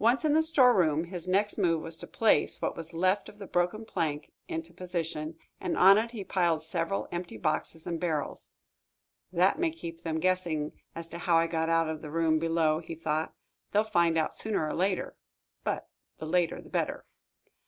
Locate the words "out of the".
11.68-12.10